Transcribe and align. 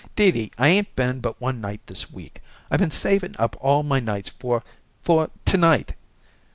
"Dee 0.15 0.31
Dee, 0.31 0.51
I 0.57 0.69
'ain't 0.69 0.95
been 0.95 1.19
but 1.19 1.39
one 1.39 1.61
night 1.61 1.81
this 1.85 2.11
week. 2.11 2.41
I 2.71 2.77
been 2.77 2.89
saving 2.89 3.35
up 3.37 3.55
all 3.59 3.83
my 3.83 3.99
nights 3.99 4.29
for 4.29 4.63
for 4.99 5.29
to 5.45 5.57
night." 5.57 5.93